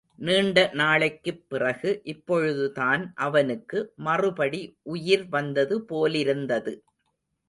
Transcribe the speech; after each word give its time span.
நீண்ட 0.19 0.69
நாளைக்குப் 0.73 1.41
பிறகு 1.47 2.01
இப்பொழுதுதான் 2.03 3.13
அவனுக்கு 3.17 3.79
மறுபடி 3.97 4.61
உயிர் 4.87 5.29
வந்தது 5.29 5.85
போலிருந்தது. 5.85 6.73